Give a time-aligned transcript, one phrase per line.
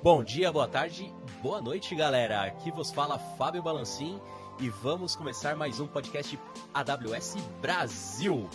[0.00, 1.12] Bom dia, boa tarde,
[1.42, 2.44] boa noite, galera.
[2.44, 4.20] Aqui vos fala Fábio Balancim
[4.60, 6.38] e vamos começar mais um podcast
[6.72, 8.48] AWS Brasil.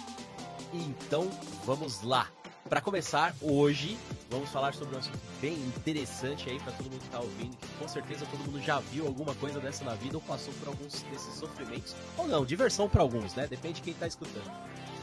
[0.72, 1.30] Então,
[1.66, 2.30] vamos lá.
[2.70, 3.98] Para começar, hoje
[4.30, 7.68] vamos falar sobre um assunto bem interessante aí para todo mundo que tá ouvindo, que
[7.78, 11.04] com certeza todo mundo já viu alguma coisa dessa na vida ou passou por alguns
[11.04, 13.48] desses sofrimentos, ou não, diversão para alguns, né?
[13.48, 14.50] Depende de quem tá escutando.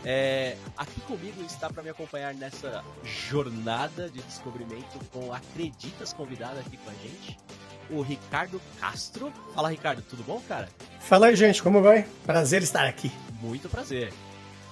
[0.04, 6.76] É, aqui comigo está para me acompanhar nessa jornada de descobrimento com Acreditas convidado aqui
[6.78, 7.38] com a gente,
[7.90, 9.30] o Ricardo Castro.
[9.54, 10.68] Fala, Ricardo, tudo bom, cara?
[11.00, 12.06] Fala aí, gente, como vai?
[12.24, 13.12] Prazer estar aqui.
[13.42, 14.12] Muito prazer.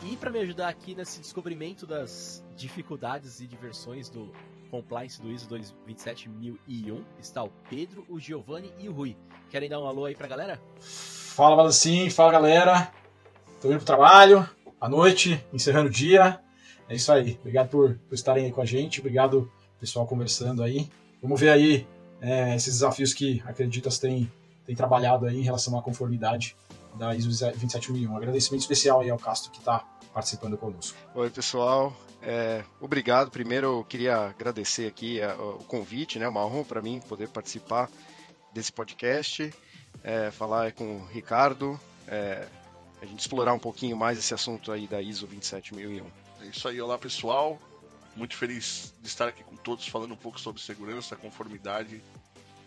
[0.02, 4.32] E para me ajudar aqui nesse descobrimento das dificuldades e diversões do
[4.70, 9.16] compliance do ISO 27001 está o Pedro, o Giovanni e o Rui.
[9.50, 10.60] Querem dar um alô aí pra galera?
[10.80, 12.92] Fala, Balancinho, fala galera.
[13.60, 14.48] Tô indo pro trabalho,
[14.80, 16.40] à noite, encerrando o dia.
[16.88, 17.36] É isso aí.
[17.40, 19.00] Obrigado por, por estarem aí com a gente.
[19.00, 20.88] Obrigado, pessoal, conversando aí.
[21.22, 21.86] Vamos ver aí
[22.20, 24.30] é, esses desafios que Acreditas tem,
[24.64, 26.56] tem trabalhado aí em relação à conformidade
[26.94, 28.10] da ISO 27001.
[28.10, 30.98] Um agradecimento especial aí ao Castro que está participando conosco.
[31.14, 31.94] Oi, pessoal.
[32.22, 33.30] É, obrigado.
[33.30, 36.28] Primeiro, eu queria agradecer aqui a, o convite, né?
[36.28, 37.88] Uma honra para mim poder participar
[38.52, 39.52] desse podcast,
[40.02, 42.46] é, falar com o Ricardo, é,
[43.00, 46.06] a gente explorar um pouquinho mais esse assunto aí da ISO 27001.
[46.40, 47.58] É isso aí, olá pessoal.
[48.16, 52.02] Muito feliz de estar aqui com todos falando um pouco sobre segurança, conformidade.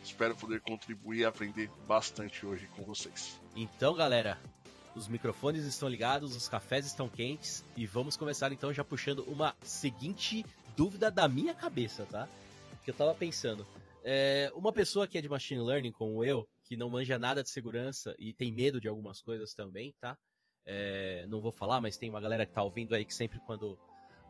[0.03, 3.39] Espero poder contribuir e aprender bastante hoje com vocês.
[3.55, 4.39] Então, galera,
[4.95, 9.55] os microfones estão ligados, os cafés estão quentes e vamos começar então já puxando uma
[9.61, 12.27] seguinte dúvida da minha cabeça, tá?
[12.83, 13.65] Que eu tava pensando.
[14.03, 17.49] É, uma pessoa que é de machine learning, como eu, que não manja nada de
[17.49, 20.17] segurança e tem medo de algumas coisas também, tá?
[20.65, 23.77] É, não vou falar, mas tem uma galera que tá ouvindo aí que sempre quando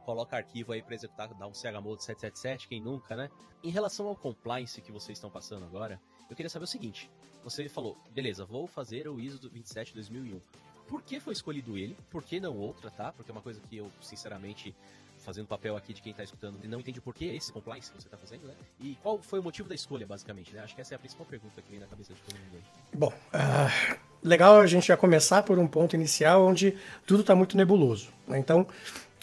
[0.04, 3.30] coloca arquivo aí para executar, dá um chmod 777, quem nunca, né?
[3.64, 7.12] Em relação ao compliance que vocês estão passando agora, eu queria saber o seguinte.
[7.44, 10.42] Você falou, beleza, vou fazer o ISO 27 2001.
[10.88, 11.96] Por que foi escolhido ele?
[12.10, 13.12] Por que não outra, tá?
[13.12, 14.76] Porque é uma coisa que eu, sinceramente,
[15.22, 18.02] fazendo papel aqui de quem está escutando e não entende por que esse compliance que
[18.02, 18.54] você está fazendo, né?
[18.80, 20.62] E qual foi o motivo da escolha, basicamente, né?
[20.62, 22.62] Acho que essa é a principal pergunta que vem na cabeça de todo mundo aí.
[22.94, 27.56] Bom, uh, legal a gente já começar por um ponto inicial onde tudo está muito
[27.56, 28.10] nebuloso.
[28.28, 28.40] Né?
[28.40, 28.68] Então,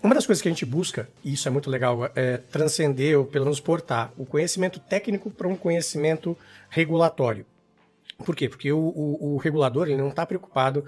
[0.02, 3.24] uma das coisas que a gente busca, e isso é muito legal, é transcender ou
[3.24, 6.36] pelo menos portar o conhecimento técnico para um conhecimento
[6.70, 7.44] regulatório.
[8.24, 8.48] Por quê?
[8.48, 10.84] Porque o, o, o regulador ele não está preocupado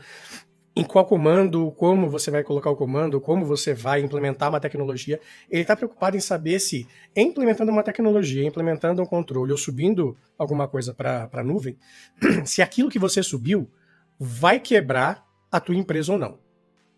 [0.74, 5.20] em qual comando, como você vai colocar o comando, como você vai implementar uma tecnologia.
[5.50, 6.86] Ele está preocupado em saber se,
[7.16, 11.76] implementando uma tecnologia, implementando um controle ou subindo alguma coisa para a nuvem,
[12.44, 13.68] se aquilo que você subiu
[14.18, 16.38] vai quebrar a tua empresa ou não.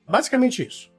[0.06, 0.92] Basicamente isso.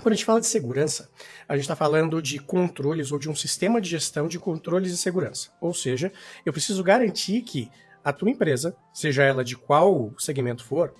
[0.00, 1.10] Quando a gente fala de segurança,
[1.48, 4.96] a gente está falando de controles ou de um sistema de gestão de controles de
[4.96, 5.50] segurança.
[5.60, 6.12] Ou seja,
[6.44, 7.70] eu preciso garantir que
[8.04, 10.94] a tua empresa, seja ela de qual segmento for,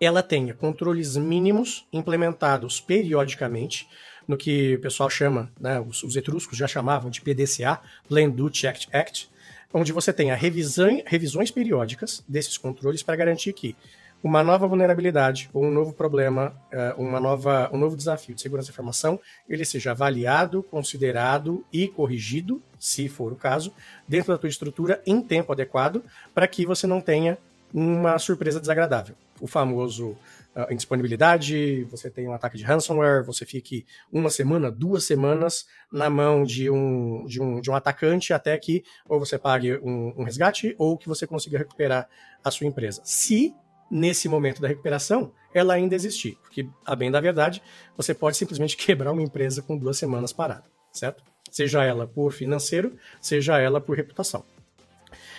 [0.00, 3.88] ela tenha controles mínimos implementados periodicamente
[4.26, 8.50] no que o pessoal chama, né, os, os etruscos já chamavam de PDCA, Plan, Do,
[8.50, 9.30] Check, Act,
[9.72, 13.76] onde você tenha revisão, revisões periódicas desses controles para garantir que
[14.22, 18.68] uma nova vulnerabilidade ou um novo problema, eh, uma nova, um novo desafio de segurança
[18.68, 23.72] da informação, ele seja avaliado, considerado e corrigido, se for o caso,
[24.08, 26.02] dentro da tua estrutura em tempo adequado,
[26.34, 27.38] para que você não tenha
[27.72, 29.14] uma surpresa desagradável.
[29.40, 30.16] O famoso
[30.56, 36.08] uh, indisponibilidade, você tem um ataque de ransomware, você fique uma semana, duas semanas na
[36.08, 40.24] mão de um, de um, de um atacante até que ou você pague um, um
[40.24, 42.08] resgate ou que você consiga recuperar
[42.42, 43.02] a sua empresa.
[43.04, 43.54] Se
[43.90, 47.62] nesse momento da recuperação ela ainda existir, porque a bem da verdade,
[47.96, 51.22] você pode simplesmente quebrar uma empresa com duas semanas parada, certo?
[51.50, 54.44] Seja ela por financeiro, seja ela por reputação.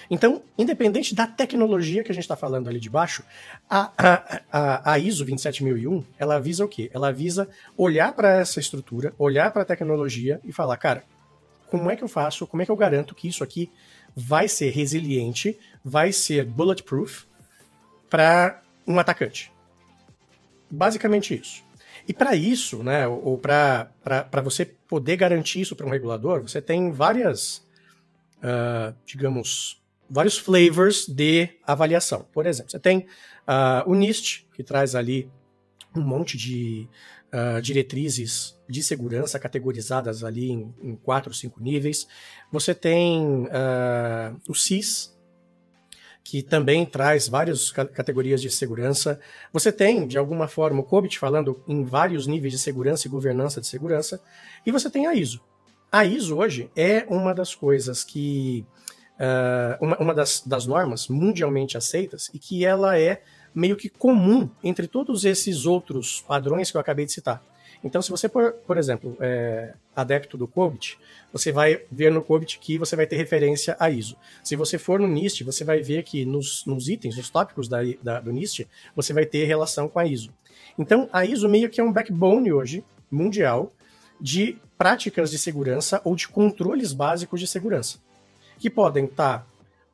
[0.09, 3.23] Então, independente da tecnologia que a gente está falando ali de baixo,
[3.69, 3.91] a,
[4.51, 6.89] a, a, ISO 27001, ela visa o quê?
[6.93, 11.03] Ela visa olhar para essa estrutura, olhar para a tecnologia e falar, cara,
[11.69, 13.69] como é que eu faço, como é que eu garanto que isso aqui
[14.15, 17.25] vai ser resiliente, vai ser bulletproof
[18.09, 19.51] para um atacante?
[20.71, 21.63] Basicamente isso.
[22.07, 23.91] E para isso, né, ou para
[24.41, 27.57] você poder garantir isso para um regulador, você tem várias,
[28.37, 32.25] uh, digamos, vários flavors de avaliação.
[32.31, 32.99] Por exemplo, você tem
[33.47, 35.29] uh, o NIST, que traz ali
[35.95, 36.87] um monte de
[37.33, 42.07] uh, diretrizes de segurança categorizadas ali em, em quatro ou cinco níveis.
[42.51, 45.17] Você tem uh, o CIS,
[46.23, 49.17] que também traz várias categorias de segurança.
[49.53, 53.61] Você tem, de alguma forma, o COBIT falando em vários níveis de segurança e governança
[53.61, 54.21] de segurança.
[54.65, 55.41] E você tem a ISO.
[55.89, 58.65] A ISO hoje é uma das coisas que.
[59.17, 63.21] Uh, uma, uma das, das normas mundialmente aceitas e que ela é
[63.53, 67.41] meio que comum entre todos esses outros padrões que eu acabei de citar.
[67.83, 70.97] Então, se você, por, por exemplo, é adepto do COBIT,
[71.31, 74.15] você vai ver no COBIT que você vai ter referência a ISO.
[74.43, 77.79] Se você for no NIST, você vai ver que nos, nos itens, nos tópicos da,
[78.01, 80.31] da, do NIST, você vai ter relação com a ISO.
[80.77, 83.71] Então, a ISO meio que é um backbone hoje, mundial,
[84.19, 87.99] de práticas de segurança ou de controles básicos de segurança,
[88.57, 89.47] que podem estar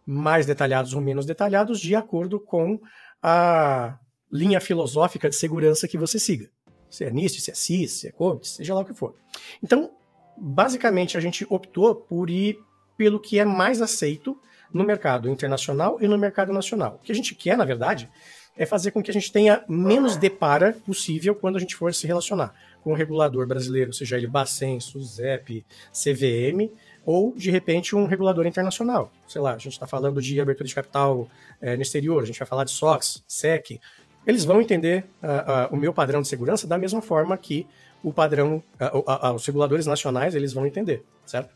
[0.05, 2.79] mais detalhados ou menos detalhados de acordo com
[3.21, 3.97] a
[4.31, 6.49] linha filosófica de segurança que você siga.
[6.89, 9.15] Se é NIST, se é CIS, se é COBIT, seja lá o que for.
[9.63, 9.91] Então,
[10.37, 12.57] basicamente, a gente optou por ir
[12.97, 14.37] pelo que é mais aceito
[14.71, 16.99] no mercado internacional e no mercado nacional.
[17.01, 18.09] O que a gente quer, na verdade,
[18.55, 22.05] é fazer com que a gente tenha menos depara possível quando a gente for se
[22.05, 26.69] relacionar com o regulador brasileiro, seja ele Bacen, SUSEP, CVM,
[27.05, 29.11] ou de repente um regulador internacional.
[29.27, 31.27] Sei lá, a gente está falando de abertura de capital
[31.61, 33.79] é, no exterior, a gente vai falar de SOX, SEC.
[34.25, 37.67] Eles vão entender uh, uh, o meu padrão de segurança da mesma forma que
[38.01, 41.49] o padrão, uh, os reguladores nacionais eles vão entender, certo?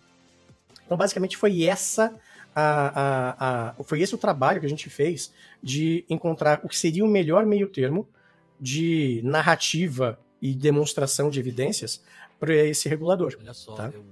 [0.85, 2.13] Então, basicamente, foi essa
[2.55, 6.77] a, a, a, foi esse o trabalho que a gente fez de encontrar o que
[6.77, 8.07] seria o melhor meio termo
[8.59, 12.03] de narrativa e demonstração de evidências
[12.39, 13.38] para esse regulador.
[13.39, 13.91] Olha só, tá?
[13.93, 14.03] eu,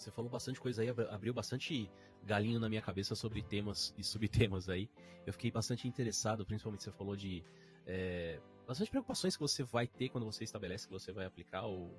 [0.00, 1.90] você falou bastante coisa aí, abriu bastante
[2.24, 4.88] galinho na minha cabeça sobre temas e subtemas aí.
[5.26, 7.44] Eu fiquei bastante interessado, principalmente você falou de
[7.86, 11.90] é, bastante preocupações que você vai ter quando você estabelece que você vai aplicar o,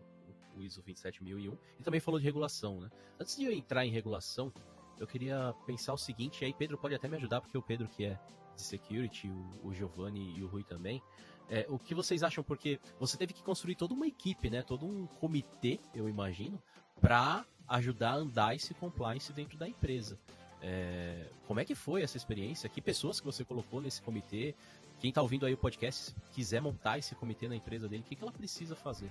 [0.56, 2.90] o ISO 27001 e também falou de regulação, né?
[3.20, 4.52] Antes de eu entrar em regulação,
[5.00, 7.88] eu queria pensar o seguinte, e aí Pedro pode até me ajudar, porque o Pedro
[7.88, 8.20] que é
[8.56, 11.02] de security, o, o Giovanni e o Rui também,
[11.50, 12.44] é, o que vocês acham?
[12.44, 14.64] Porque você teve que construir toda uma equipe, né?
[14.64, 16.62] Todo um comitê, eu imagino,
[17.02, 20.18] para ajudar a andar esse compliance dentro da empresa.
[20.62, 22.70] É, como é que foi essa experiência?
[22.70, 24.54] Que pessoas que você colocou nesse comitê?
[25.00, 28.16] Quem está ouvindo aí o podcast quiser montar esse comitê na empresa dele, o que,
[28.16, 29.10] que ela precisa fazer?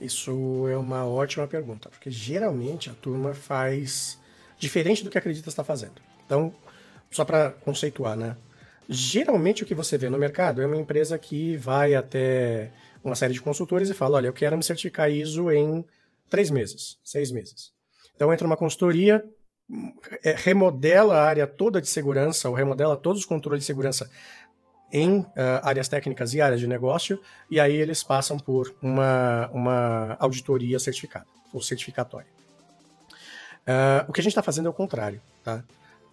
[0.00, 4.18] Isso é uma ótima pergunta, porque geralmente a turma faz
[4.58, 6.00] diferente do que acredita estar fazendo.
[6.24, 6.54] Então,
[7.10, 8.36] só para conceituar, né?
[8.88, 12.70] Geralmente o que você vê no mercado é uma empresa que vai até
[13.02, 15.84] uma série de consultores e fala: olha, eu quero me certificar ISO em
[16.30, 17.73] três meses, seis meses.
[18.14, 19.24] Então entra uma consultoria,
[20.22, 24.10] é, remodela a área toda de segurança, ou remodela todos os controles de segurança
[24.92, 25.26] em uh,
[25.62, 27.20] áreas técnicas e áreas de negócio,
[27.50, 32.28] e aí eles passam por uma, uma auditoria certificada, ou certificatória.
[33.66, 35.64] Uh, o que a gente está fazendo é o contrário, tá?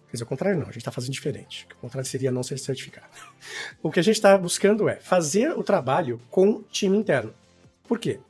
[0.08, 1.66] Quer dizer, o contrário não, a gente está fazendo diferente.
[1.78, 3.06] O contrário seria não ser certificado.
[3.82, 7.32] o que a gente está buscando é fazer o trabalho com time interno.
[7.84, 8.20] Por quê?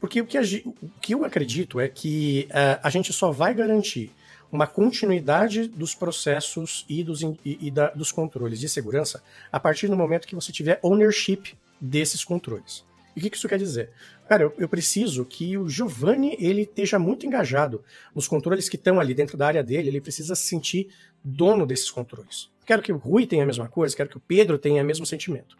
[0.00, 3.52] Porque o que, a, o que eu acredito é que uh, a gente só vai
[3.52, 4.12] garantir
[4.50, 9.22] uma continuidade dos processos e, dos, e, e da, dos controles de segurança
[9.52, 12.84] a partir do momento que você tiver ownership desses controles.
[13.14, 13.90] E o que, que isso quer dizer?
[14.28, 17.82] Cara, eu, eu, preciso que o Giovanni ele esteja muito engajado
[18.14, 20.88] nos controles que estão ali dentro da área dele, ele precisa se sentir
[21.22, 22.48] dono desses controles.
[22.64, 25.04] Quero que o Rui tenha a mesma coisa, quero que o Pedro tenha o mesmo
[25.04, 25.56] sentimento.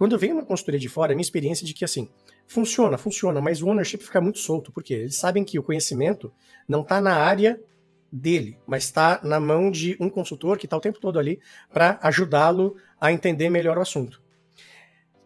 [0.00, 2.08] Quando venho uma consultoria de fora, a minha experiência é de que, assim,
[2.46, 6.32] funciona, funciona, mas o ownership fica muito solto, porque eles sabem que o conhecimento
[6.66, 7.60] não está na área
[8.10, 11.38] dele, mas está na mão de um consultor que está o tempo todo ali
[11.70, 14.22] para ajudá-lo a entender melhor o assunto.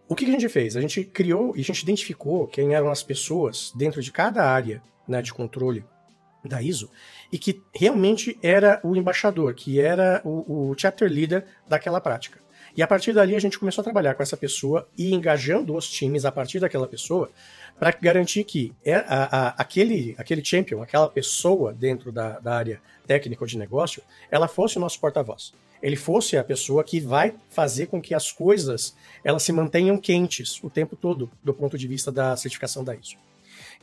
[0.09, 0.77] O que, que, a gente fez?
[0.77, 4.83] A gente criou e a gente identificou quem eram as pessoas dentro de cada área
[5.07, 5.85] né, de controle
[6.45, 6.91] da ISO
[7.31, 12.44] e que realmente era o embaixador, que era o, o chapter leader daquela prática.
[12.77, 15.89] E a partir dali a gente começou a trabalhar com essa pessoa e engajando os
[15.89, 17.31] times a partir daquela pessoa
[17.79, 22.81] para garantir que é a, a, aquele, aquele champion, aquela pessoa dentro da, da área
[23.07, 25.53] técnica de negócio, ela fosse o nosso porta-voz.
[25.81, 30.63] Ele fosse a pessoa que vai fazer com que as coisas elas se mantenham quentes
[30.65, 33.17] o tempo todo do ponto de vista da certificação da ISO.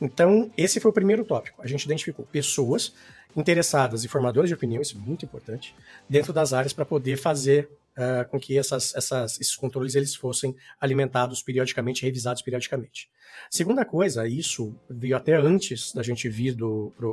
[0.00, 1.60] Então, esse foi o primeiro tópico.
[1.62, 2.92] A gente identificou pessoas
[3.36, 5.74] interessadas e formadores de opinião, isso é muito importante,
[6.08, 10.54] dentro das áreas para poder fazer uh, com que essas, essas, esses controles eles fossem
[10.80, 13.08] alimentados periodicamente, revisados periodicamente.
[13.50, 16.56] Segunda coisa, isso veio até antes da gente vir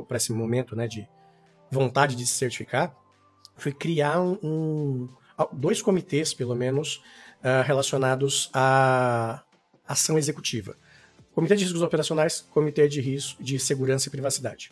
[0.06, 1.08] para esse momento né, de
[1.70, 2.94] vontade de se certificar,
[3.56, 5.08] foi criar um, um
[5.52, 6.96] dois comitês, pelo menos,
[7.42, 9.42] uh, relacionados à
[9.86, 10.76] ação executiva.
[11.40, 14.70] Comitê de Riscos Operacionais, Comitê de Risco de Segurança e Privacidade.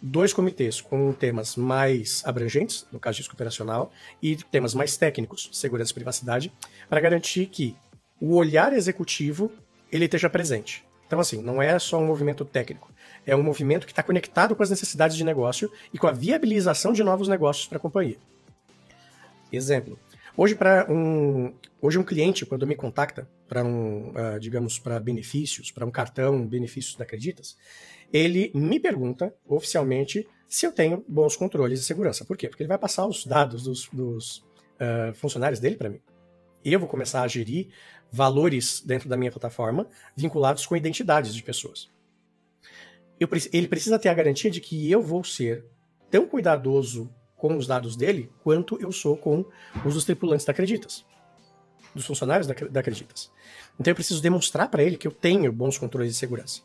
[0.00, 3.92] Dois comitês com temas mais abrangentes, no caso de risco operacional,
[4.22, 6.50] e temas mais técnicos, segurança e privacidade,
[6.88, 7.76] para garantir que
[8.18, 9.52] o olhar executivo
[9.92, 10.82] ele esteja presente.
[11.06, 12.90] Então, assim, não é só um movimento técnico,
[13.26, 16.94] é um movimento que está conectado com as necessidades de negócio e com a viabilização
[16.94, 18.16] de novos negócios para a companhia.
[19.52, 19.98] Exemplo.
[20.34, 21.52] Hoje, para um,
[21.82, 26.46] hoje um cliente, quando me contacta para um, uh, digamos, para benefícios, para um cartão
[26.46, 27.56] benefícios da Acreditas,
[28.12, 32.24] ele me pergunta oficialmente se eu tenho bons controles de segurança.
[32.24, 32.48] Por quê?
[32.48, 34.36] Porque ele vai passar os dados dos, dos
[34.78, 36.00] uh, funcionários dele para mim.
[36.64, 37.68] Eu vou começar a gerir
[38.12, 41.90] valores dentro da minha plataforma vinculados com identidades de pessoas.
[43.18, 45.64] Eu, ele precisa ter a garantia de que eu vou ser
[46.10, 49.44] tão cuidadoso com os dados dele quanto eu sou com
[49.84, 51.04] os dos tripulantes da Acreditas,
[51.94, 53.30] dos funcionários da, da Acreditas.
[53.78, 56.60] Então eu preciso demonstrar para ele que eu tenho bons controles de segurança.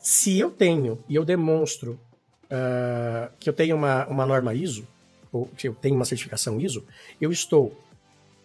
[0.00, 1.98] Se eu tenho e eu demonstro
[2.44, 4.86] uh, que eu tenho uma, uma norma ISO,
[5.32, 6.84] ou que eu tenho uma certificação ISO,
[7.20, 7.76] eu estou,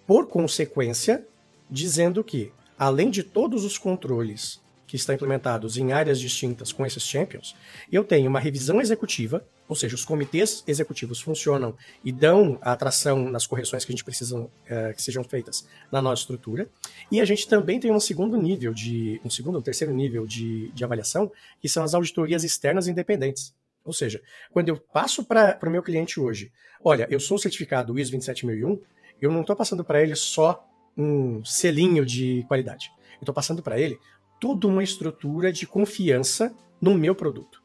[0.05, 1.25] por consequência,
[1.69, 4.59] dizendo que, além de todos os controles
[4.93, 7.55] que estão implementados em áreas distintas com esses champions,
[7.91, 13.27] eu tenho uma revisão executiva, ou seja, os comitês executivos funcionam e dão a atração
[13.27, 16.69] nas correções que a gente precisa é, que sejam feitas na nossa estrutura.
[17.11, 20.69] E a gente também tem um segundo nível de, um segundo, um terceiro nível de,
[20.73, 23.51] de avaliação, que são as auditorias externas independentes.
[23.83, 24.21] Ou seja,
[24.51, 26.51] quando eu passo para o meu cliente hoje,
[26.83, 28.79] olha, eu sou certificado ISO 27001,
[29.19, 30.63] eu não estou passando para ele só
[30.95, 32.91] um selinho de qualidade.
[33.13, 33.97] Eu estou passando para ele
[34.43, 37.63] toda uma estrutura de confiança no meu produto,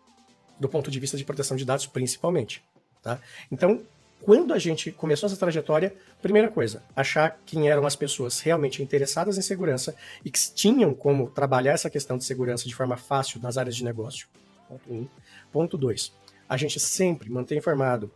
[0.60, 2.62] do ponto de vista de proteção de dados, principalmente.
[3.02, 3.20] Tá?
[3.50, 3.82] Então,
[4.22, 5.92] quando a gente começou essa trajetória,
[6.22, 9.92] primeira coisa, achar quem eram as pessoas realmente interessadas em segurança
[10.24, 13.82] e que tinham como trabalhar essa questão de segurança de forma fácil nas áreas de
[13.82, 14.28] negócio.
[14.68, 15.08] Ponto um.
[15.50, 16.12] Ponto dois,
[16.48, 18.08] a gente sempre manter informado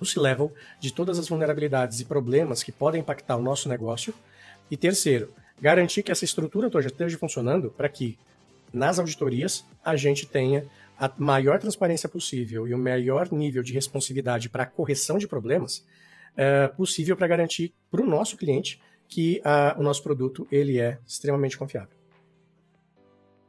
[0.00, 0.50] o C-Level
[0.80, 4.14] de todas as vulnerabilidades e problemas que podem impactar o nosso negócio
[4.70, 8.18] e terceiro, garantir que essa estrutura toda esteja funcionando para que
[8.72, 10.66] nas auditorias a gente tenha
[10.98, 15.86] a maior transparência possível e o maior nível de responsividade para a correção de problemas
[16.36, 20.98] é, possível para garantir para o nosso cliente que a, o nosso produto ele é
[21.06, 21.96] extremamente confiável.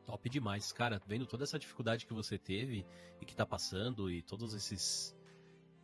[0.05, 1.01] Top demais, cara.
[1.05, 2.85] Vendo toda essa dificuldade que você teve
[3.21, 5.15] e que está passando e todos esses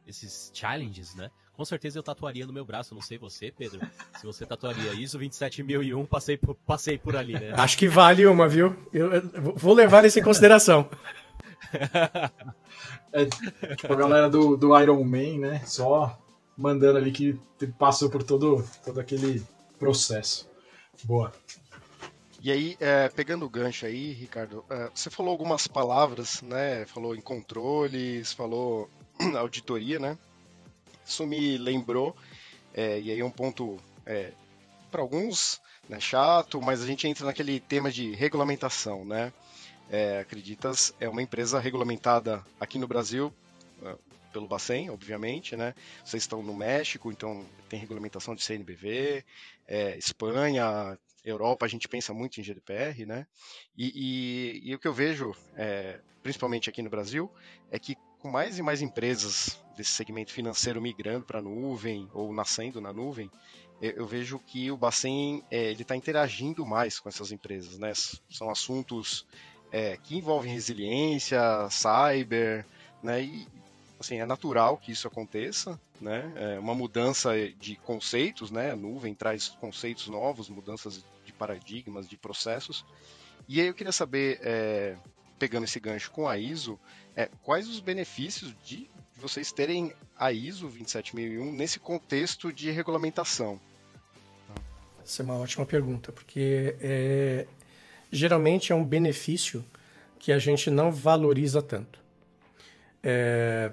[0.08, 1.30] esses challenges, né?
[1.54, 3.80] Com certeza eu tatuaria no meu braço, não sei você, Pedro.
[4.20, 7.54] Se você tatuaria isso, 27001, passei por, passei por ali, né?
[7.56, 8.76] Acho que vale uma, viu?
[8.94, 9.22] Eu, eu
[9.56, 10.90] vou levar isso em consideração.
[13.14, 13.26] é,
[13.76, 15.62] tipo a galera do, do Iron Man, né?
[15.66, 16.20] Só
[16.58, 17.40] mandando ali que
[17.78, 19.42] passou por todo, todo aquele
[19.80, 20.50] processo.
[21.04, 21.32] Boa.
[22.42, 26.86] E aí, é, pegando o gancho aí, Ricardo, é, você falou algumas palavras, né?
[26.86, 28.90] Falou em controles, falou
[29.38, 30.18] auditoria, né?
[31.06, 32.16] Isso me lembrou,
[32.74, 34.32] é, e aí é um ponto é,
[34.90, 39.32] para alguns né, chato, mas a gente entra naquele tema de regulamentação, né?
[39.90, 43.32] É, Acreditas é uma empresa regulamentada aqui no Brasil
[43.84, 43.96] é,
[44.34, 45.74] pelo Bacen, obviamente, né?
[46.04, 49.24] Vocês estão no México, então tem regulamentação de CNBV,
[49.68, 53.26] é, Espanha, Europa, a gente pensa muito em GDPR, né?
[53.78, 57.32] E, e, e o que eu vejo, é, principalmente aqui no Brasil,
[57.72, 57.96] é que
[58.26, 62.92] com mais e mais empresas desse segmento financeiro migrando para a nuvem ou nascendo na
[62.92, 63.30] nuvem,
[63.80, 67.94] eu vejo que o Bacen é, ele está interagindo mais com essas empresas, né?
[68.28, 69.28] São assuntos
[69.72, 71.40] é, que envolvem resiliência,
[71.70, 72.66] cyber,
[73.04, 73.22] né?
[73.22, 73.48] E
[74.00, 76.34] assim é natural que isso aconteça, né?
[76.36, 78.72] É uma mudança de conceitos, né?
[78.72, 82.84] A nuvem traz conceitos novos, mudanças de paradigmas, de processos.
[83.48, 84.98] E aí eu queria saber, é,
[85.38, 86.80] pegando esse gancho com a ISO,
[87.16, 93.60] é, quais os benefícios de vocês terem a ISO 27001 nesse contexto de regulamentação?
[95.04, 97.48] Essa é uma ótima pergunta, porque é,
[98.12, 99.64] geralmente é um benefício
[100.20, 102.00] que a gente não valoriza tanto.
[103.04, 103.72] É,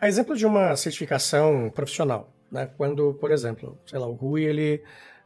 [0.00, 2.70] a exemplo de uma certificação profissional, né?
[2.76, 4.82] quando, por exemplo, sei lá, o Rui ele,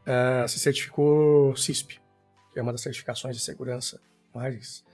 [0.06, 2.00] uh, se certificou CISP,
[2.52, 4.00] que é uma das certificações de segurança
[4.34, 4.84] mais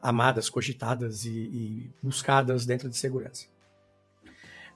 [0.00, 3.46] amadas, cogitadas e, e buscadas dentro de segurança.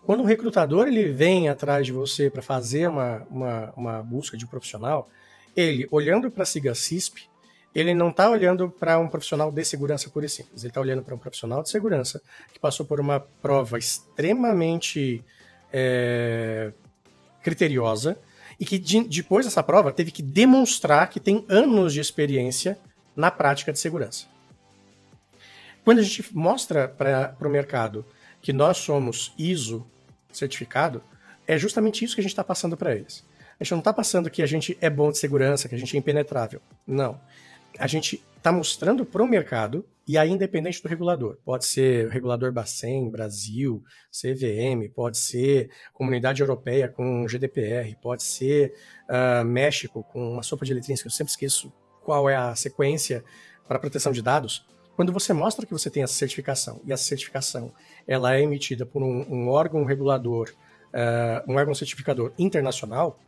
[0.04, 4.44] Quando um recrutador ele vem atrás de você para fazer uma, uma, uma, busca de
[4.44, 5.08] um profissional,
[5.56, 7.28] ele, olhando para a sigla CISP,
[7.74, 10.62] ele não está olhando para um profissional de segurança pura e simples.
[10.62, 15.24] Ele está olhando para um profissional de segurança que passou por uma prova extremamente
[15.72, 16.72] é,
[17.42, 18.16] criteriosa
[18.58, 22.78] e que de, depois dessa prova teve que demonstrar que tem anos de experiência
[23.14, 24.26] na prática de segurança.
[25.84, 28.04] Quando a gente mostra para o mercado
[28.42, 29.86] que nós somos ISO
[30.32, 31.02] certificado,
[31.46, 33.24] é justamente isso que a gente está passando para eles.
[33.58, 35.96] A gente não está passando que a gente é bom de segurança, que a gente
[35.96, 36.60] é impenetrável.
[36.86, 37.20] Não.
[37.78, 42.52] A gente está mostrando para o mercado, e aí independente do regulador, pode ser regulador
[42.52, 48.72] Bacen, Brasil, CVM, pode ser Comunidade Europeia com GDPR, pode ser
[49.08, 51.72] uh, México com uma sopa de letrinhas, que eu sempre esqueço
[52.04, 53.24] qual é a sequência
[53.66, 54.64] para proteção de dados.
[54.94, 57.72] Quando você mostra que você tem essa certificação, e essa certificação
[58.06, 60.54] ela é emitida por um, um órgão regulador,
[60.94, 63.18] uh, um órgão certificador internacional,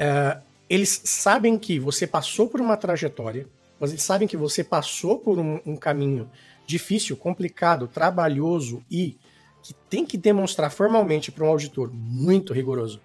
[0.00, 3.46] uh, eles sabem que você passou por uma trajetória,
[3.80, 6.30] mas eles sabem que você passou por um, um caminho
[6.66, 9.16] difícil, complicado, trabalhoso e
[9.62, 13.00] que tem que demonstrar formalmente para um auditor muito rigoroso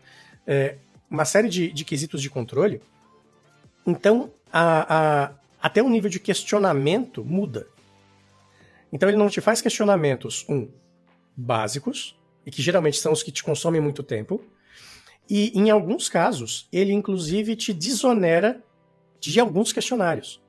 [0.45, 0.75] é,
[1.09, 2.81] uma série de, de, quesitos de controle.
[3.85, 7.67] Então, a, a, até o nível de questionamento muda.
[8.91, 10.67] Então, ele não te faz questionamentos, um,
[11.35, 12.15] básicos,
[12.45, 14.43] e que geralmente são os que te consomem muito tempo,
[15.35, 18.63] e em alguns casos, ele inclusive te desonera
[19.19, 20.39] de alguns questionários.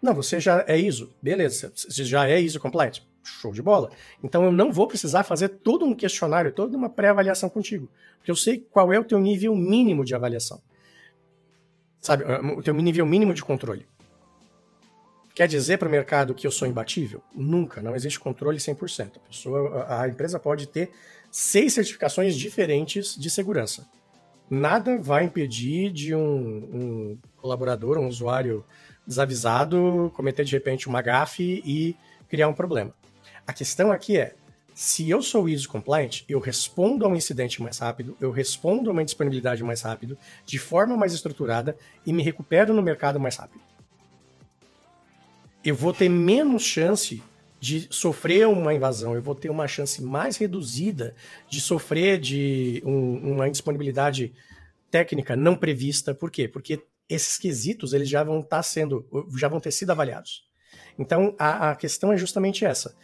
[0.00, 3.90] Não, você já é ISO, beleza, você já é ISO completo, show de bola.
[4.22, 8.36] Então eu não vou precisar fazer todo um questionário, toda uma pré-avaliação contigo, porque eu
[8.36, 10.62] sei qual é o teu nível mínimo de avaliação.
[12.00, 13.86] Sabe, o teu nível mínimo de controle.
[15.34, 17.22] Quer dizer para o mercado que eu sou imbatível?
[17.34, 19.16] Nunca, não existe controle 100%.
[19.16, 20.92] A, pessoa, a empresa pode ter
[21.30, 23.86] seis certificações diferentes de segurança
[24.50, 28.64] nada vai impedir de um, um colaborador, um usuário
[29.06, 31.96] desavisado cometer de repente uma gafe e
[32.28, 32.94] criar um problema.
[33.46, 34.34] A questão aqui é,
[34.74, 38.92] se eu sou ISO compliant, eu respondo a um incidente mais rápido, eu respondo a
[38.92, 43.62] uma disponibilidade mais rápido, de forma mais estruturada e me recupero no mercado mais rápido.
[45.64, 47.22] Eu vou ter menos chance
[47.64, 51.14] de sofrer uma invasão, eu vou ter uma chance mais reduzida
[51.48, 54.34] de sofrer de um, uma indisponibilidade
[54.90, 56.14] técnica não prevista.
[56.14, 56.46] Por quê?
[56.46, 60.46] Porque esses quesitos eles já vão estar tá sendo, já vão ter sido avaliados.
[60.98, 62.94] Então a, a questão é justamente essa.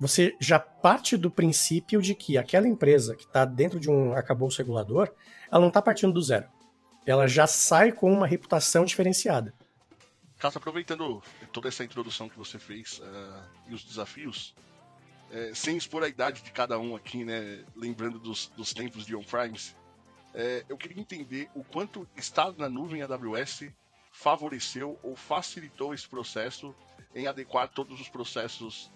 [0.00, 4.58] Você já parte do princípio de que aquela empresa que está dentro de um arcabouço
[4.58, 5.08] regulador,
[5.48, 6.48] ela não está partindo do zero.
[7.06, 9.54] Ela já sai com uma reputação diferenciada.
[10.36, 14.54] Cássio, aproveitando toda essa introdução que você fez uh, e os desafios,
[15.30, 19.14] é, sem expor a idade de cada um aqui, né, lembrando dos, dos tempos de
[19.14, 19.76] on-primes,
[20.34, 23.64] é, eu queria entender o quanto estar na nuvem AWS
[24.12, 26.74] favoreceu ou facilitou esse processo
[27.14, 28.90] em adequar todos os processos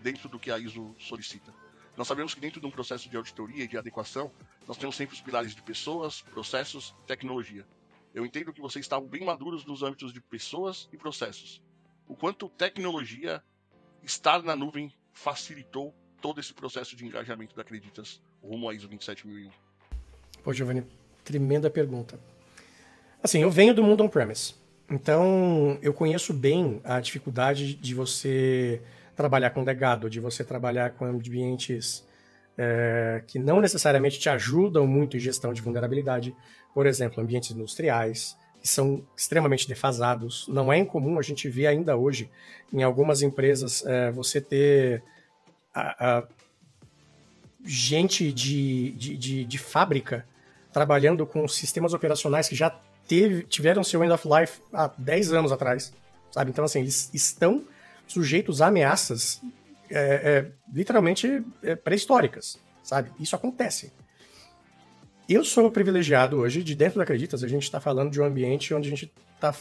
[0.00, 1.52] dentro do que a ISO solicita.
[1.96, 4.30] Nós sabemos que dentro de um processo de auditoria e de adequação,
[4.68, 7.66] nós temos sempre os pilares de pessoas, processos, tecnologia.
[8.14, 11.62] Eu entendo que vocês estavam bem maduros nos âmbitos de pessoas e processos.
[12.06, 13.42] O quanto tecnologia,
[14.02, 19.50] estar na nuvem, facilitou todo esse processo de engajamento da Acreditas rumo à ISO 27001?
[20.42, 20.84] Pô, Giovanni,
[21.24, 22.18] tremenda pergunta.
[23.22, 24.54] Assim, eu venho do mundo on-premise.
[24.90, 28.80] Então, eu conheço bem a dificuldade de você
[29.14, 32.06] trabalhar com legado, de você trabalhar com ambientes
[32.56, 36.34] é, que não necessariamente te ajudam muito em gestão de vulnerabilidade,
[36.78, 40.46] por exemplo, ambientes industriais, que são extremamente defasados.
[40.46, 42.30] Não é incomum a gente ver ainda hoje,
[42.72, 45.02] em algumas empresas, é, você ter
[45.74, 46.28] a, a
[47.64, 50.24] gente de, de, de, de, fábrica
[50.72, 52.70] trabalhando com sistemas operacionais que já
[53.08, 55.92] teve, tiveram seu end of life há 10 anos atrás,
[56.30, 56.52] sabe?
[56.52, 57.64] Então, assim, eles estão
[58.06, 59.42] sujeitos a ameaças
[59.90, 61.44] é, é, literalmente
[61.82, 63.10] pré-históricas, sabe?
[63.18, 63.92] Isso acontece.
[65.28, 68.72] Eu sou privilegiado hoje, de dentro da Acreditas, a gente está falando de um ambiente
[68.72, 69.54] onde a gente está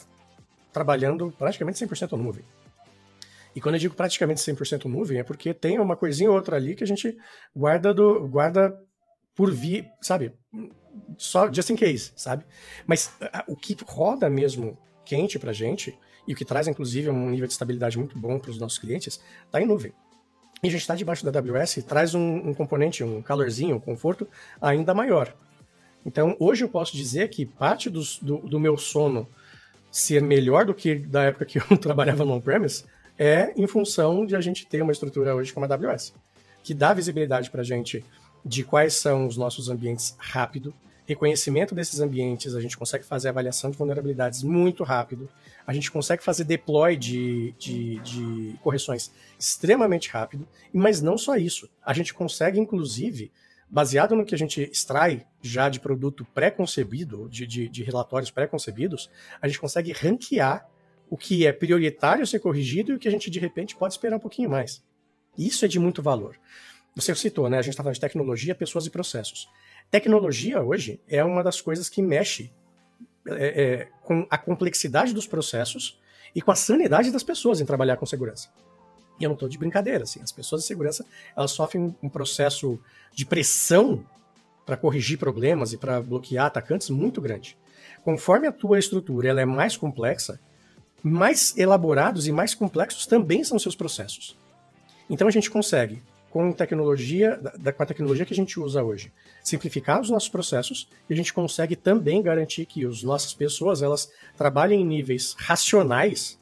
[0.71, 2.45] trabalhando praticamente 100% nuvem.
[3.53, 6.73] E quando eu digo praticamente 100% nuvem, é porque tem uma coisinha ou outra ali
[6.73, 7.17] que a gente
[7.53, 8.81] guarda do guarda
[9.35, 10.31] por vir, sabe?
[11.17, 12.45] Só just in case, sabe?
[12.85, 15.93] Mas a, o que roda mesmo quente pra gente
[16.25, 19.19] e o que traz inclusive um nível de estabilidade muito bom para os nossos clientes,
[19.45, 19.91] está em nuvem.
[20.63, 24.25] E a gente está debaixo da AWS, traz um, um, componente, um calorzinho, um conforto
[24.61, 25.35] ainda maior.
[26.07, 29.27] Então, hoje eu posso dizer que parte do, do, do meu sono
[29.91, 32.85] ser melhor do que da época que eu trabalhava no on-premise
[33.19, 36.13] é em função de a gente ter uma estrutura hoje como a AWS,
[36.63, 38.05] que dá visibilidade para a gente
[38.45, 40.73] de quais são os nossos ambientes rápido,
[41.05, 45.27] reconhecimento desses ambientes, a gente consegue fazer avaliação de vulnerabilidades muito rápido,
[45.65, 51.69] a gente consegue fazer deploy de, de, de correções extremamente rápido, mas não só isso,
[51.85, 53.29] a gente consegue, inclusive,
[53.69, 59.09] baseado no que a gente extrai já de produto pré-concebido, de, de, de relatórios pré-concebidos,
[59.41, 60.67] a gente consegue ranquear
[61.09, 64.17] o que é prioritário ser corrigido e o que a gente, de repente, pode esperar
[64.17, 64.83] um pouquinho mais.
[65.37, 66.37] Isso é de muito valor.
[66.95, 67.59] Você citou, né?
[67.59, 69.47] A gente está falando de tecnologia, pessoas e processos.
[69.91, 72.51] Tecnologia hoje é uma das coisas que mexe
[73.27, 75.99] é, é, com a complexidade dos processos
[76.33, 78.49] e com a sanidade das pessoas em trabalhar com segurança.
[79.19, 82.79] E eu não estou de brincadeira, assim, as pessoas de segurança elas sofrem um processo
[83.13, 84.03] de pressão
[84.65, 87.57] para corrigir problemas e para bloquear atacantes muito grande.
[88.03, 90.39] Conforme a tua estrutura ela é mais complexa,
[91.01, 94.37] mais elaborados e mais complexos também são seus processos.
[95.09, 99.11] Então a gente consegue, com tecnologia, da, com a tecnologia que a gente usa hoje,
[99.43, 104.11] simplificar os nossos processos e a gente consegue também garantir que as nossas pessoas elas
[104.35, 106.37] trabalhem em níveis racionais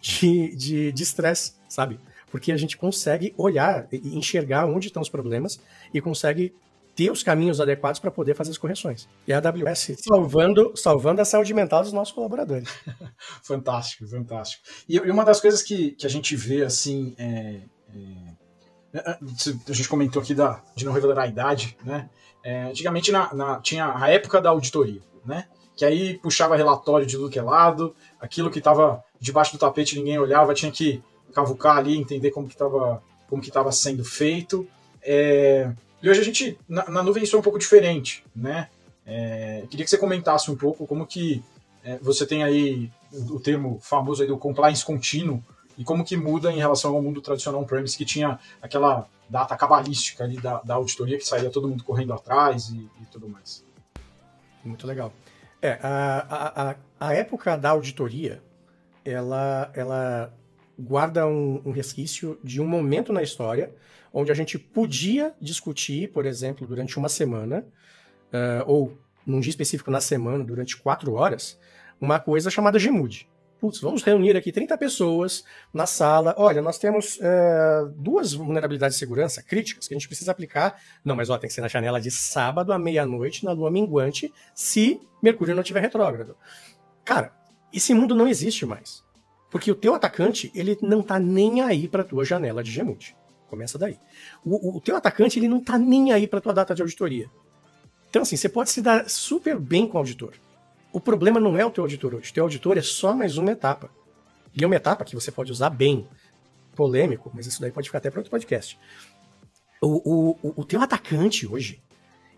[0.00, 2.00] de estresse, de, de sabe?
[2.30, 5.60] Porque a gente consegue olhar e enxergar onde estão os problemas
[5.92, 6.54] e consegue
[6.96, 9.06] ter os caminhos adequados para poder fazer as correções.
[9.28, 12.68] E a AWS salvando, salvando a saúde mental dos nossos colaboradores.
[13.44, 14.64] fantástico, fantástico.
[14.88, 17.60] E, uma das coisas que, que a gente vê assim é,
[18.94, 19.18] é, é
[19.68, 22.08] a gente comentou aqui da, de não revelar a idade, né?
[22.42, 25.46] É, antigamente na, na, tinha a época da auditoria, né?
[25.76, 29.98] Que aí puxava relatório de tudo que é lado, aquilo que estava debaixo do tapete
[29.98, 31.02] ninguém olhava, tinha que
[31.36, 34.66] cavucar ali, entender como que estava como que estava sendo feito.
[35.02, 35.70] É,
[36.02, 38.70] e hoje a gente, na, na nuvem, isso é um pouco diferente, né?
[39.04, 41.44] É, queria que você comentasse um pouco como que
[41.84, 45.44] é, você tem aí o, o, termo famoso aí do compliance contínuo
[45.76, 50.24] e como que muda em relação ao mundo tradicional on-premise que tinha aquela data cabalística
[50.24, 53.64] ali da, da auditoria que saía todo mundo correndo atrás e, e tudo mais.
[54.64, 55.12] Muito legal.
[55.60, 58.42] É, a, a, a época da auditoria,
[59.04, 60.32] ela, ela
[60.78, 63.72] guarda um, um resquício de um momento na história
[64.12, 67.66] onde a gente podia discutir, por exemplo, durante uma semana,
[68.32, 71.58] uh, ou num dia específico na semana, durante quatro horas,
[72.00, 73.28] uma coisa chamada GMUD.
[73.58, 76.34] Putz, vamos reunir aqui 30 pessoas na sala.
[76.38, 80.80] Olha, nós temos uh, duas vulnerabilidades de segurança críticas que a gente precisa aplicar.
[81.04, 84.32] Não, mas ó, tem que ser na janela de sábado à meia-noite, na lua minguante,
[84.54, 86.36] se Mercúrio não estiver retrógrado.
[87.04, 87.32] Cara,
[87.72, 89.05] esse mundo não existe mais.
[89.50, 93.16] Porque o teu atacante, ele não tá nem aí para tua janela de GMUD.
[93.48, 93.98] Começa daí.
[94.44, 97.30] O, o teu atacante, ele não tá nem aí para tua data de auditoria.
[98.10, 100.34] Então, assim, você pode se dar super bem com o auditor.
[100.92, 102.30] O problema não é o teu auditor hoje.
[102.30, 103.90] O teu auditor é só mais uma etapa.
[104.54, 106.08] E é uma etapa que você pode usar bem.
[106.74, 108.78] Polêmico, mas isso daí pode ficar até para outro podcast.
[109.80, 111.82] O, o, o teu atacante hoje,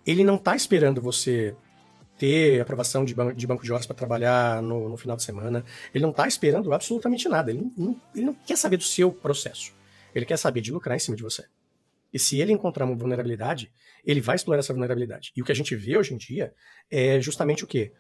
[0.06, 1.56] ele não tá esperando você
[2.18, 5.64] ter aprovação de, ban de banco de horas para trabalhar no, no, final de semana.
[5.94, 7.50] Ele não tá esperando absolutamente nada.
[7.50, 9.72] Ele não, ele não quer saber do seu processo.
[10.14, 11.44] Ele quer saber de lucrar em cima de você.
[12.12, 13.70] E se ele encontrar uma vulnerabilidade,
[14.04, 15.33] ele vai explorar essa vulnerabilidade.
[15.37, 16.52] E o que a gente vê hoje em dia
[16.90, 17.92] é justamente o quê?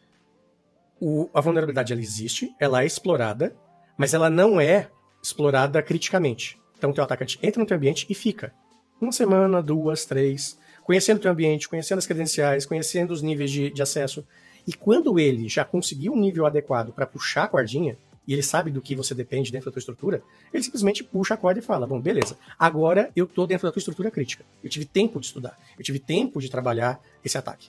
[1.00, 3.54] O, a vulnerabilidade ela existe, ela é explorada,
[3.96, 4.90] mas ela não é
[5.22, 6.58] explorada criticamente.
[6.76, 8.52] Então o teu atacante entra no teu ambiente e fica.
[9.00, 13.68] Uma semana, duas, três, conhecendo o teu ambiente, conhecendo as credenciais, conhecendo os níveis de,
[13.68, 14.26] de acesso.
[14.66, 17.94] E quando ele já conseguiu um nível adequado para puxar a cordinha,
[18.26, 20.22] e ele sabe do que você depende dentro da tua estrutura,
[20.52, 23.80] ele simplesmente puxa a corda e fala: Bom, beleza, agora eu estou dentro da tua
[23.80, 24.46] estrutura crítica.
[24.64, 27.68] Eu tive tempo de estudar, eu tive tempo de trabalhar esse ataque.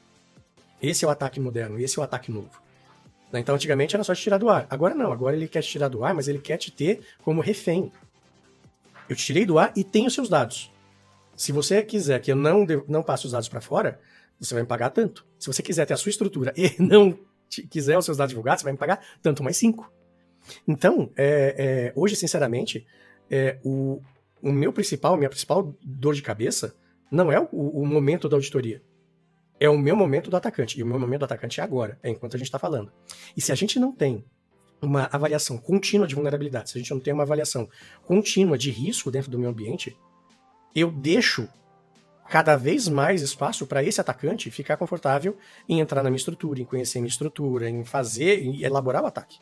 [0.82, 2.62] Esse é o ataque moderno, esse é o ataque novo.
[3.34, 4.66] Então, antigamente era só te tirar do ar.
[4.70, 7.42] Agora não, agora ele quer te tirar do ar, mas ele quer te ter como
[7.42, 7.92] refém.
[9.10, 10.72] Eu te tirei do ar e tenho seus dados.
[11.39, 13.97] Se você quiser que eu não, não passe os dados para fora,
[14.38, 15.25] você vai me pagar tanto.
[15.39, 18.65] Se você quiser ter a sua estrutura e não quiser os seus dados divulgados, você
[18.65, 19.89] vai me pagar tanto mais cinco.
[20.67, 22.86] Então, é, é, hoje, sinceramente,
[23.32, 24.02] é, o,
[24.41, 26.75] o meu principal, minha principal dor de cabeça
[27.10, 28.84] não é o, o, momento da auditoria.
[29.62, 30.78] É o meu momento do atacante.
[30.78, 32.91] E o meu momento do atacante é agora, é enquanto a gente está falando.
[33.38, 34.25] E se a gente não tem
[34.82, 37.69] uma avaliação contínua de vulnerabilidade, se a gente não tem uma avaliação
[38.04, 39.97] contínua de risco dentro do meu ambiente,
[40.80, 41.48] eu deixo
[42.30, 45.36] cada vez mais espaço para esse atacante ficar confortável
[45.68, 49.08] em entrar na minha estrutura, em conhecer a minha estrutura, em fazer e elaborar o
[49.08, 49.39] ataque.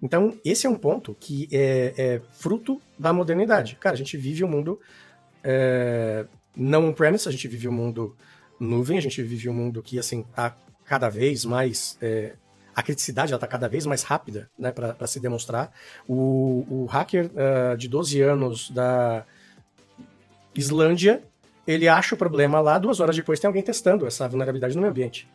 [0.00, 3.76] Então, esse é um ponto que é, é fruto da modernidade.
[3.80, 4.80] Cara, a gente vive um mundo
[5.42, 6.24] é,
[6.56, 8.16] não on-premise, a gente vive um mundo
[8.60, 11.98] nuvem, a gente vive um mundo que, assim, tá cada vez mais...
[12.00, 12.34] É,
[12.76, 15.72] a criticidade está cada vez mais rápida né, para se demonstrar.
[16.06, 19.26] O, o hacker uh, de 12 anos da
[20.58, 21.22] Islândia,
[21.66, 24.90] ele acha o problema lá, duas horas depois tem alguém testando essa vulnerabilidade no meio
[24.90, 25.28] ambiente.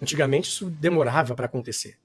[0.00, 1.98] Antigamente isso demorava para acontecer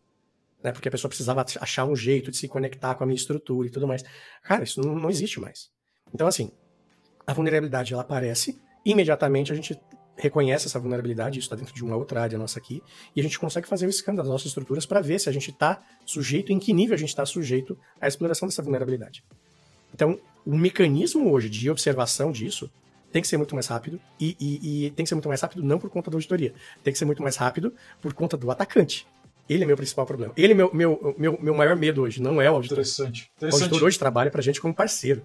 [0.64, 0.72] né?
[0.72, 3.72] Porque a pessoa precisava achar um jeito de se conectar com a minha estrutura e
[3.72, 4.04] tudo mais.
[4.44, 5.70] Cara, isso não, não existe mais.
[6.14, 6.52] Então, assim,
[7.26, 9.80] a vulnerabilidade ela aparece, imediatamente a gente
[10.18, 12.84] reconhece essa vulnerabilidade, isso está dentro de uma outra área nossa aqui,
[13.16, 15.50] e a gente consegue fazer o scan das nossas estruturas para ver se a gente
[15.50, 19.24] está sujeito, em que nível a gente está sujeito à exploração dessa vulnerabilidade.
[19.94, 22.70] Então, o mecanismo hoje de observação disso
[23.12, 25.62] tem que ser muito mais rápido, e, e, e tem que ser muito mais rápido
[25.64, 29.06] não por conta da auditoria, tem que ser muito mais rápido por conta do atacante
[29.50, 30.34] Ele é meu principal problema.
[30.38, 32.78] Ele é meu, meu, meu, meu maior medo hoje, não é o auditor.
[32.78, 33.24] Interessante.
[33.24, 33.64] O Interessante.
[33.64, 35.22] auditor hoje trabalha pra gente como parceiro.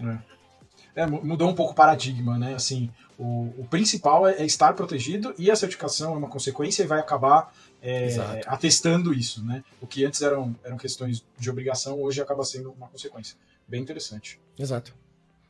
[0.97, 2.55] É, mu- mudou um pouco o paradigma, né?
[2.55, 6.87] Assim, o, o principal é, é estar protegido e a certificação é uma consequência e
[6.87, 9.63] vai acabar é, atestando isso, né?
[9.81, 13.37] O que antes eram, eram questões de obrigação, hoje acaba sendo uma consequência.
[13.69, 14.41] Bem interessante.
[14.59, 14.93] Exato.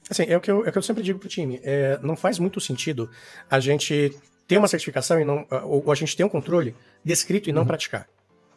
[0.08, 1.60] Assim, é o que eu, é o que eu sempre digo pro time.
[1.64, 3.10] É, não faz muito sentido
[3.50, 4.16] a gente
[4.46, 5.46] ter uma certificação e não.
[5.64, 8.08] Ou, ou a gente ter um controle descrito e não praticar.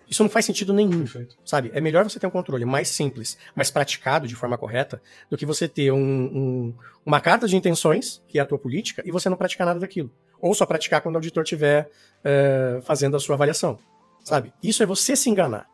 [0.07, 1.01] Isso não faz sentido nenhum.
[1.01, 1.37] Perfeito.
[1.45, 1.69] Sabe?
[1.73, 5.45] É melhor você ter um controle mais simples, mais praticado de forma correta, do que
[5.45, 6.73] você ter um- um-
[7.05, 10.11] uma carta de intenções, que é a tua política, e você não praticar nada daquilo.
[10.41, 11.89] Ou só praticar quando o auditor estiver
[12.23, 13.77] é, fazendo a sua avaliação.
[14.25, 14.51] Sabe?
[14.61, 15.68] Isso é você se enganar.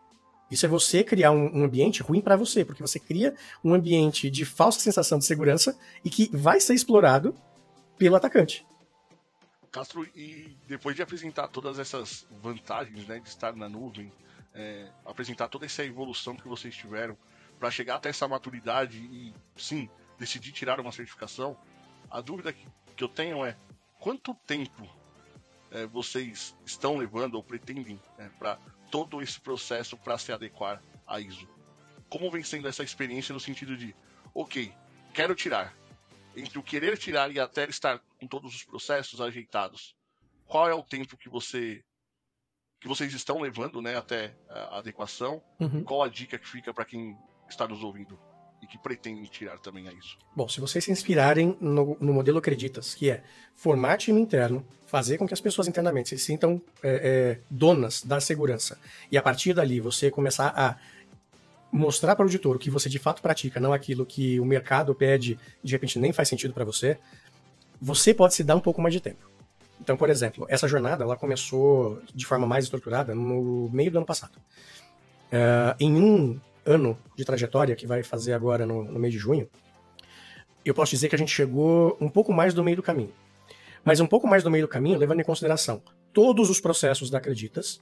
[0.49, 4.29] Isso é você criar um, um ambiente ruim para você, porque você cria um ambiente
[4.29, 7.35] de falsa sensação de segurança e que vai ser explorado
[7.97, 8.65] pelo atacante.
[9.71, 14.11] Castro, e depois de apresentar todas essas vantagens né, de estar na nuvem,
[14.53, 17.17] é, apresentar toda essa evolução que vocês tiveram
[17.59, 21.57] para chegar até essa maturidade e, sim, decidir tirar uma certificação,
[22.09, 23.57] a dúvida que, que eu tenho é
[23.99, 24.87] quanto tempo
[25.71, 27.99] é, vocês estão levando ou pretendem
[28.39, 28.57] para
[28.91, 31.47] todo esse processo para se adequar à ISO?
[32.09, 33.95] Como vem sendo essa experiência no sentido de,
[34.33, 34.73] ok,
[35.13, 35.75] quero tirar,
[36.35, 39.95] entre o querer tirar e até estar com todos os processos ajeitados,
[40.45, 41.83] qual é o tempo que você
[42.79, 45.41] que vocês estão levando, né, até a adequação?
[45.59, 45.83] Uhum.
[45.83, 47.17] Qual a dica que fica para quem
[47.49, 48.19] está nos ouvindo
[48.65, 50.17] e que pretende tirar também a isso?
[50.35, 53.23] Bom, se vocês se inspirarem no, no modelo Acreditas, que é
[53.55, 58.19] formar time interno, fazer com que as pessoas internamente se sintam é, é, donas da
[58.19, 58.77] segurança,
[59.11, 60.77] e a partir dali você começar a
[61.71, 64.95] mostrar para o auditor o que você de fato pratica, não aquilo que o mercado
[64.95, 66.97] pede de repente nem faz sentido para você,
[67.79, 69.29] você pode se dar um pouco mais de tempo.
[69.79, 74.07] Então, por exemplo, essa jornada ela começou de forma mais estruturada no meio do ano
[74.07, 74.39] passado.
[75.31, 79.49] É, em um ano de trajetória, que vai fazer agora no, no mês de junho,
[80.63, 83.13] eu posso dizer que a gente chegou um pouco mais do meio do caminho.
[83.83, 87.19] Mas um pouco mais do meio do caminho, levando em consideração todos os processos da
[87.19, 87.79] Acreditas,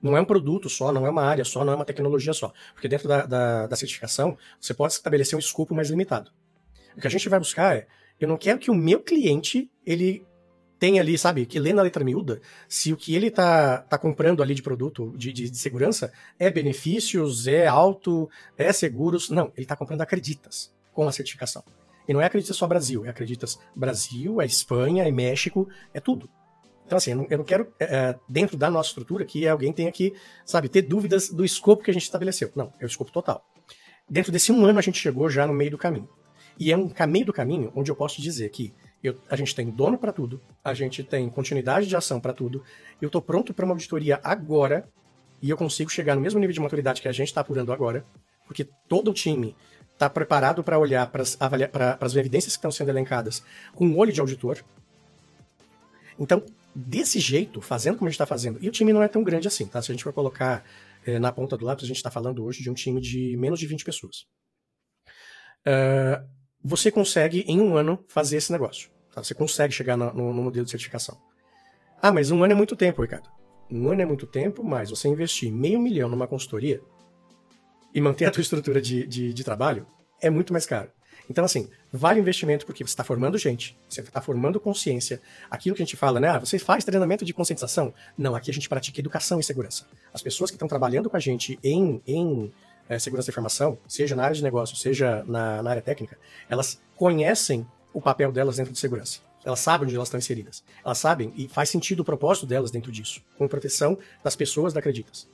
[0.00, 2.52] não é um produto só, não é uma área só, não é uma tecnologia só.
[2.72, 6.30] Porque dentro da, da, da certificação, você pode estabelecer um escopo mais limitado.
[6.96, 7.86] O que a gente vai buscar é,
[8.18, 10.24] eu não quero que o meu cliente, ele
[10.78, 14.42] tenha ali, sabe, que lê na letra miúda, se o que ele tá, tá comprando
[14.42, 19.30] ali de produto de, de, de segurança é benefícios, é alto, é seguros.
[19.30, 21.62] Não, ele tá comprando acreditas com a certificação.
[22.08, 26.30] E não é Acreditas só Brasil, é Acreditas Brasil, é Espanha, é México, é tudo.
[26.86, 29.90] Então, assim, eu não, eu não quero, é, dentro da nossa estrutura, que alguém tenha
[29.90, 32.52] que, sabe, ter dúvidas do escopo que a gente estabeleceu.
[32.54, 33.44] Não, é o escopo total.
[34.08, 36.08] Dentro desse um ano, a gente chegou já no meio do caminho.
[36.58, 39.70] E é um caminho do caminho onde eu posso dizer que eu, a gente tem
[39.70, 42.62] dono para tudo, a gente tem continuidade de ação para tudo,
[43.00, 44.88] eu tô pronto para uma auditoria agora
[45.40, 48.04] e eu consigo chegar no mesmo nível de maturidade que a gente está apurando agora,
[48.46, 49.54] porque todo o time
[49.92, 53.42] está preparado para olhar para as evidências que estão sendo elencadas
[53.74, 54.62] com um olho de auditor.
[56.18, 56.42] Então,
[56.74, 59.48] desse jeito, fazendo como a gente está fazendo, e o time não é tão grande
[59.48, 59.80] assim, tá?
[59.80, 60.64] Se a gente for colocar
[61.06, 63.58] é, na ponta do lápis, a gente está falando hoje de um time de menos
[63.58, 64.26] de 20 pessoas.
[65.66, 66.35] Uh,
[66.66, 68.90] você consegue, em um ano, fazer esse negócio.
[69.14, 69.22] Tá?
[69.22, 71.16] Você consegue chegar no, no, no modelo de certificação.
[72.02, 73.30] Ah, mas um ano é muito tempo, Ricardo.
[73.70, 76.80] Um ano é muito tempo, mas você investir meio milhão numa consultoria
[77.94, 79.86] e manter a tua estrutura de, de, de trabalho
[80.20, 80.90] é muito mais caro.
[81.30, 85.20] Então, assim, vale o investimento porque você está formando gente, você está formando consciência.
[85.48, 86.28] Aquilo que a gente fala, né?
[86.28, 87.94] Ah, você faz treinamento de conscientização?
[88.18, 89.86] Não, aqui a gente pratica educação e segurança.
[90.12, 92.52] As pessoas que estão trabalhando com a gente em, em
[92.88, 96.18] é, segurança da informação, seja na área de negócio, seja na, na área técnica,
[96.48, 99.20] elas conhecem o papel delas dentro de segurança.
[99.44, 100.64] Elas sabem onde elas estão inseridas.
[100.84, 104.80] Elas sabem e faz sentido o propósito delas dentro disso, com proteção das pessoas da
[104.80, 105.28] Acreditas.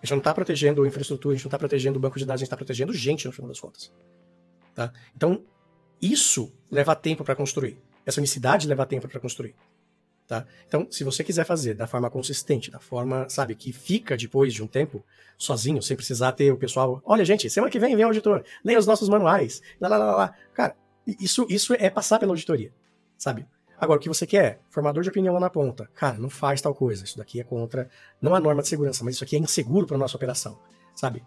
[0.00, 2.40] A gente não está protegendo a infraestrutura, a gente não está protegendo banco de dados,
[2.40, 3.90] a gente está protegendo gente no final das contas.
[4.74, 4.92] Tá?
[5.16, 5.42] Então,
[6.00, 7.78] isso leva tempo para construir.
[8.06, 9.54] Essa unicidade leva tempo para construir.
[10.28, 10.44] Tá?
[10.66, 14.62] Então, se você quiser fazer da forma consistente, da forma, sabe, que fica depois de
[14.62, 15.02] um tempo,
[15.38, 17.00] sozinho, sem precisar ter o pessoal.
[17.02, 19.62] Olha, gente, semana que vem vem auditor, leia os nossos manuais.
[19.80, 20.34] Lá, lá, lá, lá.
[20.52, 22.70] Cara, isso, isso é passar pela auditoria,
[23.16, 23.46] sabe?
[23.80, 24.60] Agora, o que você quer?
[24.68, 25.88] Formador de opinião lá na ponta.
[25.94, 27.04] Cara, não faz tal coisa.
[27.04, 27.88] Isso daqui é contra,
[28.20, 30.58] não a norma de segurança, mas isso aqui é inseguro para nossa operação,
[30.94, 31.24] sabe?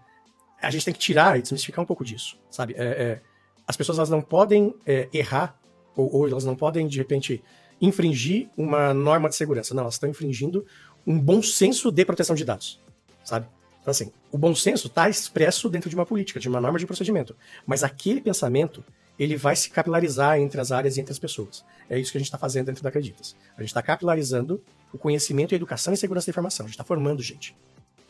[0.61, 2.75] A gente tem que tirar e desmistificar um pouco disso, sabe?
[2.77, 3.21] É, é,
[3.65, 5.59] as pessoas elas não podem é, errar
[5.95, 7.43] ou, ou, elas não podem, de repente,
[7.81, 9.73] infringir uma norma de segurança.
[9.73, 10.65] Não, elas estão infringindo
[11.05, 12.79] um bom senso de proteção de dados,
[13.23, 13.47] sabe?
[13.81, 16.85] Então, assim, o bom senso está expresso dentro de uma política, de uma norma de
[16.85, 17.35] procedimento.
[17.65, 18.83] Mas aquele pensamento,
[19.17, 21.65] ele vai se capilarizar entre as áreas e entre as pessoas.
[21.89, 23.35] É isso que a gente está fazendo dentro da Acreditas.
[23.57, 24.63] A gente está capilarizando
[24.93, 26.65] o conhecimento e a educação em segurança da informação.
[26.65, 27.55] A gente está formando gente.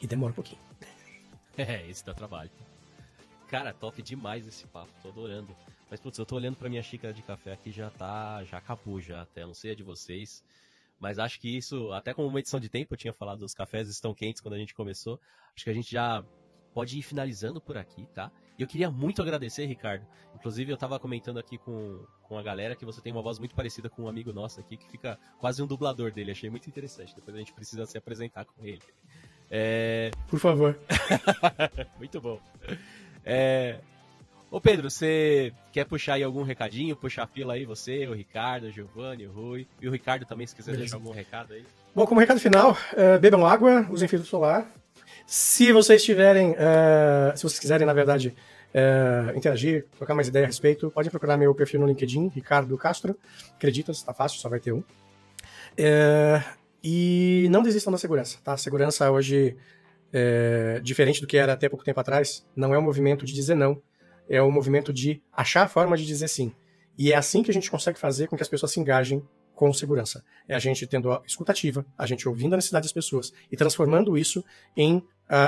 [0.01, 0.61] E demora um pouquinho.
[1.57, 2.49] É, esse dá trabalho.
[3.51, 5.53] Cara, top demais esse papo, tô adorando.
[5.89, 9.01] Mas, putz, eu tô olhando pra minha xícara de café aqui, já tá, já acabou
[9.01, 10.41] já até, não sei a de vocês.
[10.97, 13.89] Mas acho que isso, até como uma edição de tempo, eu tinha falado dos cafés
[13.89, 15.19] estão quentes quando a gente começou.
[15.53, 16.23] Acho que a gente já
[16.73, 18.31] pode ir finalizando por aqui, tá?
[18.57, 20.07] E eu queria muito agradecer, Ricardo.
[20.33, 23.53] Inclusive, eu tava comentando aqui com, com a galera que você tem uma voz muito
[23.53, 26.31] parecida com um amigo nosso aqui, que fica quase um dublador dele.
[26.31, 27.13] Achei muito interessante.
[27.13, 28.81] Depois a gente precisa se apresentar com ele.
[29.49, 30.11] É...
[30.29, 30.79] Por favor.
[31.99, 32.39] muito bom.
[33.25, 33.77] É...
[34.49, 36.95] Ô Pedro, você quer puxar aí algum recadinho?
[36.95, 39.65] Puxar a fila aí, você, o Ricardo, o Giovanni, o Rui.
[39.81, 40.83] E o Ricardo também, se quiser Beleza.
[40.83, 41.63] deixar algum recado aí.
[41.95, 44.69] Bom, como recado final, uh, bebam água, usem filtro solar.
[45.25, 48.35] Se vocês tiverem, uh, se vocês quiserem, na verdade,
[48.73, 53.17] uh, interagir, trocar mais ideia a respeito, podem procurar meu perfil no LinkedIn, Ricardo Castro.
[53.55, 54.83] Acredita, está fácil, só vai ter um.
[56.83, 58.53] e não desistam da segurança, tá?
[58.53, 59.55] A segurança hoje,
[60.13, 63.55] é, diferente do que era até pouco tempo atrás, não é um movimento de dizer
[63.55, 63.81] não,
[64.29, 66.53] é o movimento de achar a forma de dizer sim.
[66.97, 69.71] E é assim que a gente consegue fazer com que as pessoas se engajem com
[69.73, 70.23] segurança.
[70.47, 74.17] É a gente tendo a escutativa, a gente ouvindo a necessidade das pessoas e transformando
[74.17, 74.43] isso
[74.75, 75.03] em uh,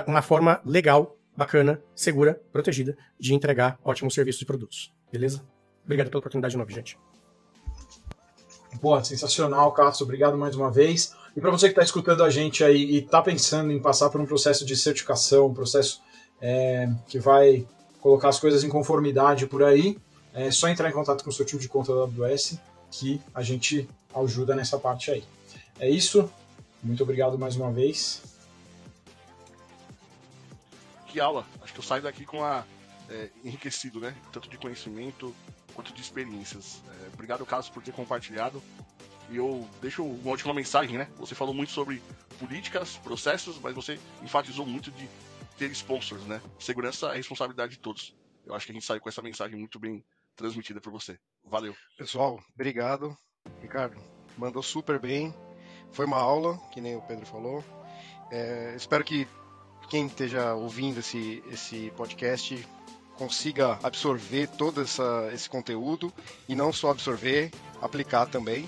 [0.07, 4.93] uma forma legal, bacana, segura, protegida de entregar ótimos serviços e produtos.
[5.11, 5.43] Beleza?
[5.83, 6.97] Obrigado pela oportunidade de novo, gente.
[8.81, 10.05] Pô, sensacional, Castro.
[10.05, 11.15] Obrigado mais uma vez.
[11.35, 14.21] E para você que está escutando a gente aí e está pensando em passar por
[14.21, 16.01] um processo de certificação, um processo
[16.39, 17.65] é, que vai
[17.99, 19.97] colocar as coisas em conformidade por aí,
[20.33, 22.59] é só entrar em contato com o seu time de conta da AWS
[22.91, 25.23] que a gente ajuda nessa parte aí.
[25.79, 26.29] É isso.
[26.83, 28.21] Muito obrigado mais uma vez.
[31.07, 31.45] Que aula!
[31.61, 32.65] Acho que eu saio daqui com a
[33.09, 34.15] é, enriquecido, né?
[34.31, 35.33] Tanto de conhecimento
[35.73, 36.81] quanto de experiências.
[36.87, 38.61] É, obrigado, Carlos, por ter compartilhado.
[39.29, 41.07] E eu deixo uma última mensagem, né?
[41.17, 42.01] Você falou muito sobre
[42.39, 45.07] políticas, processos, mas você enfatizou muito de
[45.57, 46.41] ter sponsors, né?
[46.59, 48.15] Segurança é responsabilidade de todos.
[48.45, 50.03] Eu acho que a gente saiu com essa mensagem muito bem
[50.35, 51.17] transmitida por você.
[51.43, 51.75] Valeu.
[51.97, 53.15] Pessoal, obrigado.
[53.61, 53.97] Ricardo,
[54.37, 55.33] mandou super bem.
[55.91, 57.63] Foi uma aula, que nem o Pedro falou.
[58.31, 59.27] É, espero que
[59.89, 62.67] quem esteja ouvindo esse, esse podcast
[63.15, 66.11] consiga absorver todo essa, esse conteúdo
[66.49, 68.67] e não só absorver, aplicar também,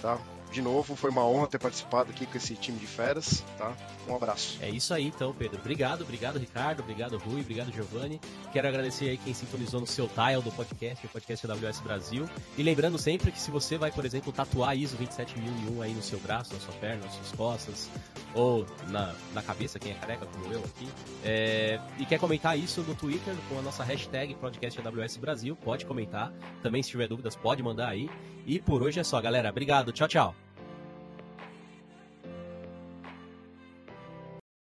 [0.00, 0.18] tá?
[0.50, 3.72] de novo, foi uma honra ter participado aqui com esse time de feras, tá?
[4.08, 4.58] Um abraço.
[4.60, 5.58] É isso aí então, Pedro.
[5.58, 8.20] Obrigado, obrigado, Ricardo, obrigado, Rui, obrigado, Giovanni.
[8.52, 12.28] Quero agradecer aí quem sintonizou no seu tile do podcast, o podcast AWS Brasil.
[12.58, 16.18] E lembrando sempre que se você vai, por exemplo, tatuar ISO 27001 aí no seu
[16.18, 17.88] braço, na sua perna, nas suas costas,
[18.34, 20.88] ou na, na cabeça, quem é careca, como eu aqui,
[21.24, 25.86] é, e quer comentar isso no Twitter com a nossa hashtag podcast AWS Brasil, pode
[25.86, 26.32] comentar.
[26.62, 28.08] Também se tiver dúvidas, pode mandar aí.
[28.46, 29.50] E por hoje é só, galera.
[29.50, 29.92] Obrigado.
[29.92, 30.49] Tchau, tchau.